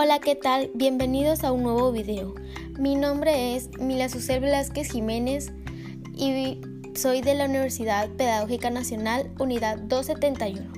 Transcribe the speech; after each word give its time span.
Hola, 0.00 0.20
¿qué 0.20 0.36
tal? 0.36 0.70
Bienvenidos 0.74 1.42
a 1.42 1.50
un 1.50 1.64
nuevo 1.64 1.90
video. 1.90 2.32
Mi 2.78 2.94
nombre 2.94 3.56
es 3.56 3.68
Mila 3.80 4.08
Susel 4.08 4.38
Velázquez 4.38 4.92
Jiménez 4.92 5.50
y 6.14 6.60
soy 6.94 7.20
de 7.20 7.34
la 7.34 7.46
Universidad 7.46 8.08
Pedagógica 8.10 8.70
Nacional, 8.70 9.28
Unidad 9.40 9.76
271. 9.76 10.70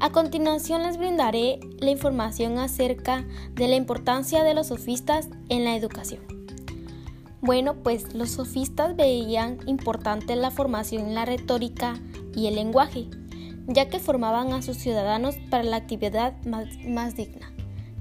A 0.00 0.10
continuación 0.10 0.82
les 0.82 0.98
brindaré 0.98 1.60
la 1.78 1.92
información 1.92 2.58
acerca 2.58 3.24
de 3.54 3.68
la 3.68 3.76
importancia 3.76 4.44
de 4.44 4.52
los 4.52 4.66
sofistas 4.66 5.30
en 5.48 5.64
la 5.64 5.74
educación. 5.74 6.20
Bueno, 7.40 7.76
pues 7.82 8.12
los 8.12 8.32
sofistas 8.32 8.96
veían 8.96 9.60
importante 9.66 10.36
la 10.36 10.50
formación 10.50 11.06
en 11.06 11.14
la 11.14 11.24
retórica 11.24 11.94
y 12.36 12.48
el 12.48 12.56
lenguaje, 12.56 13.08
ya 13.66 13.88
que 13.88 13.98
formaban 13.98 14.52
a 14.52 14.60
sus 14.60 14.76
ciudadanos 14.76 15.36
para 15.48 15.64
la 15.64 15.76
actividad 15.76 16.34
más, 16.44 16.66
más 16.86 17.16
digna, 17.16 17.51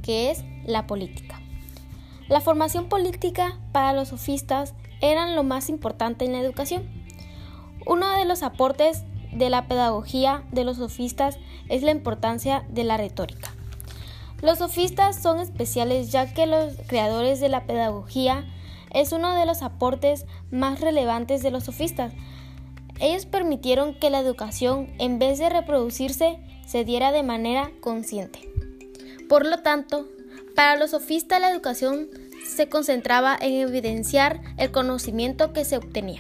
que 0.02 0.32
es 0.32 0.44
la 0.66 0.88
política. 0.88 1.42
La 2.28 2.42
formación 2.42 2.88
política 2.88 3.58
para 3.72 3.94
los 3.94 4.10
sofistas 4.10 4.74
eran 5.02 5.36
lo 5.36 5.44
más 5.44 5.70
importante 5.70 6.26
en 6.26 6.34
la 6.34 6.40
educación. 6.40 6.84
Uno 7.86 8.10
de 8.18 8.26
los 8.26 8.44
aportes 8.44 9.04
de 9.32 9.50
la 9.50 9.68
pedagogía 9.68 10.44
de 10.52 10.64
los 10.64 10.78
sofistas 10.78 11.40
es 11.68 11.84
la 11.84 11.92
importancia 11.92 12.64
de 12.70 12.84
la 12.84 12.98
retórica. 12.98 13.52
Los 14.42 14.60
sofistas 14.60 15.22
son 15.22 15.40
especiales 15.40 16.12
ya 16.12 16.34
que 16.34 16.46
los 16.46 16.74
creadores 16.88 17.40
de 17.40 17.50
la 17.50 17.66
pedagogía 17.66 18.46
es 18.92 19.12
uno 19.12 19.34
de 19.36 19.46
los 19.46 19.62
aportes 19.62 20.26
más 20.52 20.82
relevantes 20.82 21.44
de 21.44 21.52
los 21.52 21.66
sofistas. 21.66 22.14
Ellos 23.00 23.26
permitieron 23.26 23.94
que 23.94 24.10
la 24.10 24.20
educación, 24.20 24.90
en 25.00 25.20
vez 25.20 25.40
de 25.40 25.50
reproducirse, 25.50 26.40
se 26.66 26.86
diera 26.86 27.12
de 27.12 27.24
manera 27.24 27.72
consciente. 27.82 28.51
Por 29.32 29.46
lo 29.46 29.60
tanto, 29.60 30.10
para 30.56 30.76
los 30.76 30.92
sofistas 30.92 31.40
la 31.40 31.50
educación 31.50 32.10
se 32.46 32.68
concentraba 32.68 33.38
en 33.40 33.62
evidenciar 33.62 34.42
el 34.58 34.72
conocimiento 34.72 35.54
que 35.54 35.64
se 35.64 35.78
obtenía, 35.78 36.20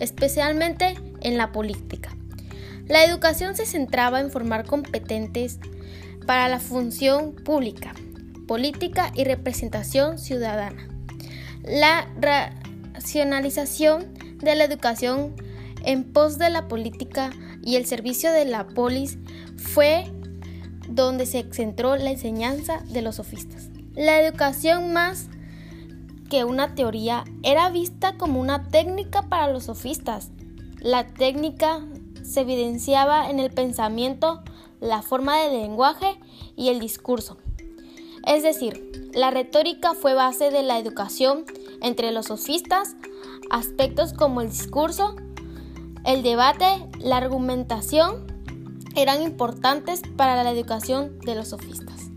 especialmente 0.00 0.96
en 1.20 1.36
la 1.36 1.52
política. 1.52 2.10
La 2.88 3.04
educación 3.04 3.54
se 3.54 3.66
centraba 3.66 4.18
en 4.18 4.32
formar 4.32 4.66
competentes 4.66 5.60
para 6.26 6.48
la 6.48 6.58
función 6.58 7.36
pública, 7.36 7.94
política 8.48 9.12
y 9.14 9.22
representación 9.22 10.18
ciudadana. 10.18 10.88
La 11.62 12.08
racionalización 12.20 14.12
de 14.38 14.56
la 14.56 14.64
educación 14.64 15.36
en 15.84 16.02
pos 16.02 16.36
de 16.36 16.50
la 16.50 16.66
política 16.66 17.30
y 17.62 17.76
el 17.76 17.86
servicio 17.86 18.32
de 18.32 18.44
la 18.44 18.66
polis 18.66 19.18
fue 19.56 20.10
donde 20.90 21.26
se 21.26 21.44
centró 21.52 21.96
la 21.96 22.10
enseñanza 22.10 22.82
de 22.86 23.02
los 23.02 23.16
sofistas. 23.16 23.68
La 23.94 24.20
educación 24.20 24.92
más 24.92 25.28
que 26.28 26.44
una 26.44 26.74
teoría 26.74 27.24
era 27.42 27.70
vista 27.70 28.16
como 28.16 28.40
una 28.40 28.68
técnica 28.68 29.22
para 29.22 29.52
los 29.52 29.64
sofistas. 29.64 30.30
La 30.80 31.06
técnica 31.06 31.80
se 32.22 32.40
evidenciaba 32.42 33.30
en 33.30 33.40
el 33.40 33.50
pensamiento, 33.50 34.42
la 34.80 35.02
forma 35.02 35.38
de 35.38 35.50
lenguaje 35.50 36.18
y 36.56 36.68
el 36.68 36.78
discurso. 36.78 37.36
Es 38.26 38.42
decir, 38.42 39.10
la 39.12 39.30
retórica 39.30 39.94
fue 39.94 40.14
base 40.14 40.50
de 40.50 40.62
la 40.62 40.78
educación 40.78 41.44
entre 41.82 42.12
los 42.12 42.26
sofistas, 42.26 42.94
aspectos 43.50 44.12
como 44.12 44.40
el 44.40 44.50
discurso, 44.50 45.16
el 46.04 46.22
debate, 46.22 46.86
la 46.98 47.16
argumentación 47.16 48.29
eran 49.02 49.22
importantes 49.22 50.02
para 50.16 50.42
la 50.42 50.50
educación 50.50 51.18
de 51.20 51.34
los 51.34 51.48
sofistas. 51.48 52.10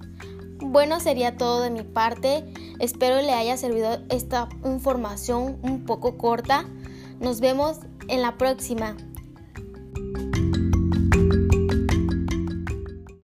Bueno, 0.59 1.00
sería 1.00 1.38
todo 1.38 1.62
de 1.62 1.70
mi 1.70 1.84
parte. 1.84 2.45
Espero 2.80 3.22
le 3.22 3.34
haya 3.34 3.58
servido 3.58 4.00
esta 4.09 4.49
información 4.66 5.60
un 5.61 5.86
poco 5.86 6.17
corta. 6.17 6.66
Nos 7.20 7.39
vemos 7.39 7.80
en 8.08 8.21
la 8.21 8.38
próxima. 8.38 8.95